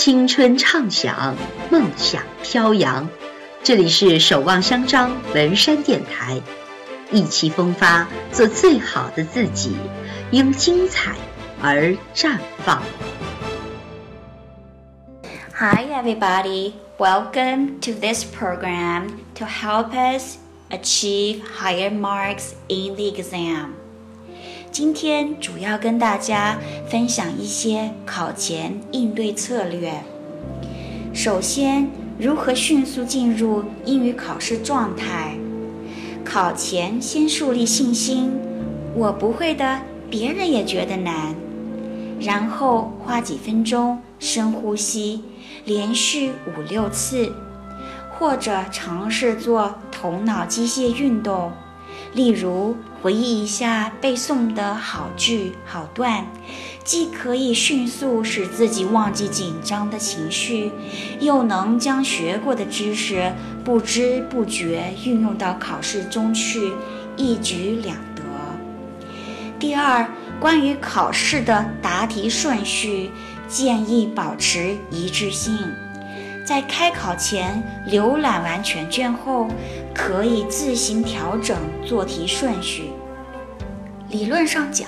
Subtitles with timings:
[0.00, 1.36] 青春畅想，
[1.70, 3.08] 梦想飘扬。
[3.62, 6.40] 这里是守望相张文山电台，
[7.10, 9.76] 意气风发，做最好的自己，
[10.30, 11.14] 因精彩
[11.62, 12.82] 而绽放。
[15.54, 16.74] Hi, everybody.
[16.98, 20.36] Welcome to this program to help us
[20.70, 23.70] achieve higher marks in the exam.
[24.71, 26.57] 今天主要跟大家
[26.87, 29.91] 分享一些考前应对策略。
[31.13, 35.35] 首先，如何迅速进入英语考试状态？
[36.23, 38.31] 考前先树立信心，
[38.95, 41.35] 我不会的，别人也觉得难。
[42.21, 45.21] 然后花几分钟深呼吸，
[45.65, 47.33] 连续五六次，
[48.17, 51.51] 或者尝试做头脑机械运动。
[52.13, 56.23] 例如，回忆一下背诵的好句好段，
[56.83, 60.71] 既可以迅速使自己忘记紧张的情绪，
[61.19, 66.73] 又能将学过的知识不知不觉运用到考试中去，
[67.17, 68.21] 一举两得。
[69.59, 70.07] 第二，
[70.39, 73.09] 关于考试的答题顺序，
[73.47, 75.57] 建议保持一致性。
[76.45, 79.47] 在开考前浏览完全卷后，
[79.93, 82.90] 可以自行调整做题顺序。
[84.11, 84.87] 理论上讲，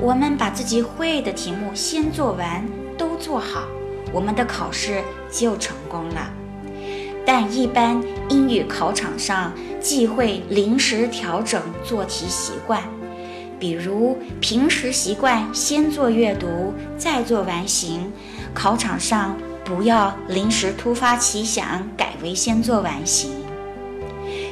[0.00, 2.64] 我们把自己会的题目先做完，
[2.98, 3.62] 都做好，
[4.12, 6.30] 我们的考试就成功了。
[7.26, 12.82] 但一般英语考场上忌讳临时调整做题习惯，
[13.58, 18.12] 比如平时习惯先做阅读，再做完形，
[18.52, 19.36] 考场上。
[19.64, 23.30] 不要临时突发奇想，改为先做完形。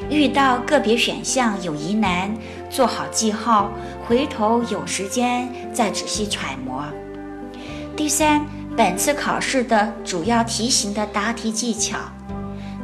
[0.08, 2.34] 遇到个别选项有疑难，
[2.72, 3.70] 做好记号，
[4.08, 6.82] 回头有时间再仔细揣摩。
[7.94, 11.98] 第三，本次考试的主要题型的答题技巧：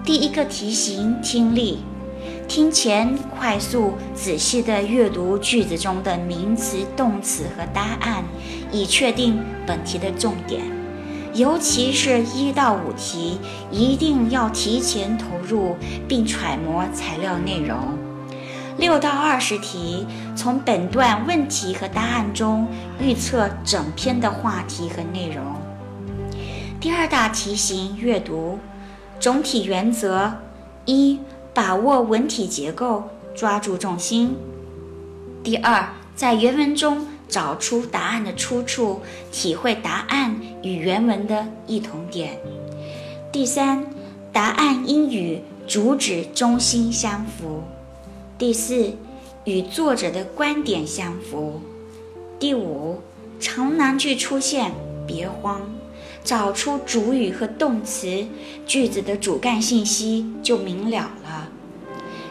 [0.04, 1.78] 第一个题型听力，
[2.46, 8.22] 听前快速仔细地阅读句子中的名词、动词和答案，
[8.70, 10.60] 以确定本题的重点。
[11.32, 13.40] 尤其是一到五题，
[13.70, 15.76] 一定要提前投入
[16.06, 18.07] 并揣摩材料内容。
[18.78, 22.66] 六到二十题，从本段问题和答案中
[23.00, 25.44] 预测整篇的话题和内容。
[26.80, 28.58] 第二大题型阅读，
[29.18, 30.32] 总体原则：
[30.84, 31.18] 一、
[31.52, 33.02] 把握文体结构，
[33.34, 34.28] 抓住重心；
[35.42, 37.06] 第二，在原文中。
[37.28, 42.38] 找出答案的出处，体会答案与原文的异同点。
[43.30, 43.84] 第三，
[44.32, 47.62] 答案应与主旨中心相符。
[48.38, 48.92] 第四，
[49.42, 51.60] 与作者的观点相符。
[52.38, 53.00] 第五，
[53.40, 54.70] 长难句出现，
[55.08, 55.62] 别慌，
[56.22, 58.28] 找出主语和动词，
[58.64, 61.48] 句子的主干信息就明了了。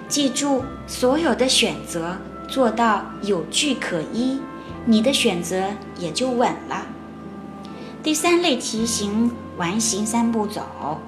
[0.07, 2.15] 记住，所有的选择
[2.47, 4.39] 做到有据可依。
[4.85, 6.87] 你的选择也就稳了。
[8.01, 11.01] 第三类题型完形三步走：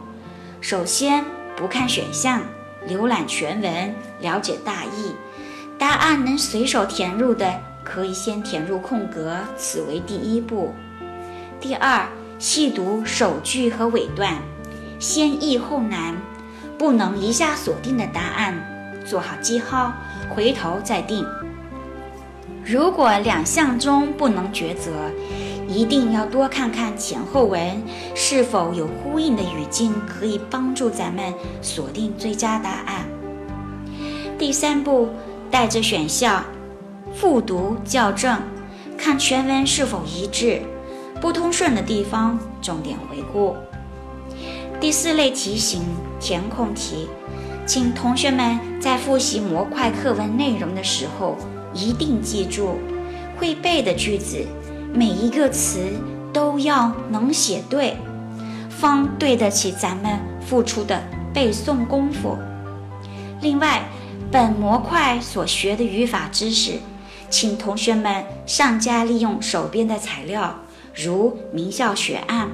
[0.59, 1.23] 首先
[1.55, 2.41] 不看选项，
[2.89, 5.13] 浏览全文，了解大意。
[5.77, 10.73] 答案能随手填入的，可以先填入空格，此为第一步。
[11.61, 12.05] 第二，
[12.37, 14.33] 细读首句和尾段，
[14.99, 16.15] 先易后难，
[16.77, 18.61] 不能一下锁定的答案，
[19.05, 19.93] 做好记号，
[20.29, 21.25] 回头再定。
[22.65, 24.91] 如果两项中不能抉择，
[25.69, 27.61] 一定要多看看前后文
[28.15, 31.31] 是否有呼应的语境，可以帮助咱们
[31.61, 33.07] 锁定最佳答案。
[34.35, 35.09] 第三步，
[35.51, 36.43] 带着选项
[37.13, 38.39] 复读校正，
[38.97, 40.63] 看全文是否一致，
[41.21, 43.55] 不通顺的地方重点回顾。
[44.79, 45.83] 第四类题型
[46.19, 47.07] 填空题，
[47.67, 51.37] 请同学们在复习模块课文内容的时候。
[51.71, 52.79] 一定记住，
[53.37, 54.43] 会背的句子，
[54.93, 55.79] 每一个词
[56.33, 57.95] 都要能写对，
[58.69, 61.01] 方对得起咱们付出的
[61.33, 62.37] 背诵功夫。
[63.41, 63.83] 另外，
[64.31, 66.79] 本模块所学的语法知识，
[67.29, 70.55] 请同学们上家利用手边的材料，
[70.93, 72.49] 如名校学案，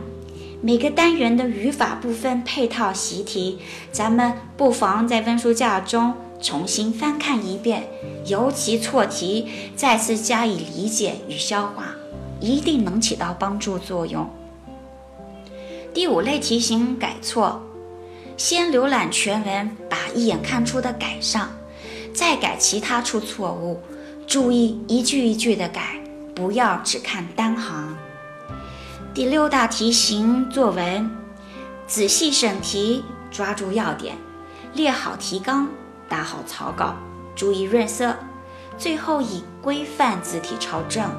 [0.61, 3.59] 每个单元的语法部分配套习题，
[3.91, 6.13] 咱们不妨在温书架中。
[6.41, 7.87] 重新翻看一遍，
[8.27, 11.94] 尤其错题，再次加以理解与消化，
[12.39, 14.29] 一定能起到帮助作用。
[15.93, 17.61] 第五类题型改错，
[18.35, 21.49] 先浏览全文，把一眼看出的改上，
[22.13, 23.81] 再改其他处错误，
[24.27, 25.99] 注意一句一句的改，
[26.35, 27.95] 不要只看单行。
[29.13, 31.09] 第六大题型作文：
[31.87, 34.17] 仔细审题，抓住要点，
[34.73, 35.69] 列好提纲，
[36.09, 36.95] 打好草稿，
[37.33, 38.13] 注意润色，
[38.77, 41.09] 最后以规范字体抄正。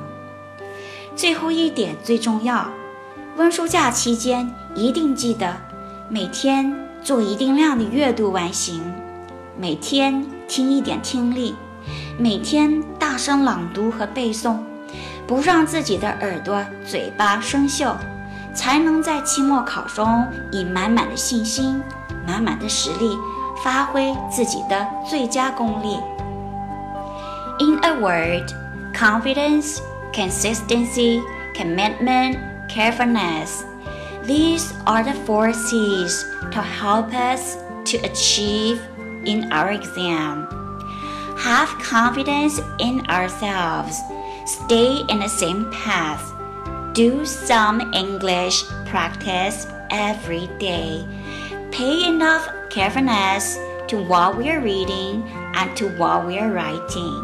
[1.17, 2.69] 最后一点最重要，
[3.37, 5.57] 温书假期间一定记得
[6.11, 8.83] 每天做一定量的阅读完形，
[9.59, 11.55] 每天听一点听力，
[12.19, 14.59] 每天大声朗读和背诵。
[15.27, 17.97] 不让自己的耳朵、嘴巴生锈，
[18.55, 21.83] 才能在期末考中以满满的信心、
[22.25, 23.19] 满满的实力，
[23.65, 25.99] 发挥自己的最佳功力。
[27.59, 28.53] In a word,
[28.95, 29.79] confidence,
[30.17, 31.23] consistency,
[31.53, 32.41] commitment,
[32.71, 33.65] carefulness.
[34.25, 38.81] These are the four C's to help us to achieve
[39.27, 40.49] in our exam.
[41.37, 44.01] Have confidence in ourselves
[44.47, 46.33] stay in the same path.
[46.95, 51.07] Do some English practice every day.
[51.71, 53.59] Pay enough carefulness
[53.89, 55.23] to what we are reading
[55.55, 57.15] and to what we are writing.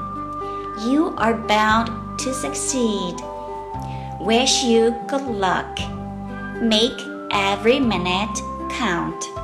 [0.85, 3.17] You are bound to succeed.
[4.21, 5.77] Wish you good luck.
[6.61, 7.01] Make
[7.33, 8.39] every minute
[8.71, 9.42] count.